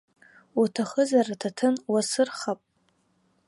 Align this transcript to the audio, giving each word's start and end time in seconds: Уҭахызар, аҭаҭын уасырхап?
Уҭахызар, 0.59 1.27
аҭаҭын 1.33 1.75
уасырхап? 1.91 2.59